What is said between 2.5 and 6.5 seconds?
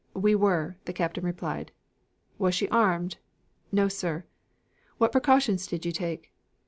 she armed?" "No, sir." "What precautions did you take?"